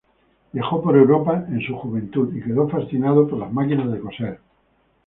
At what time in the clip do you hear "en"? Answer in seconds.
1.49-1.61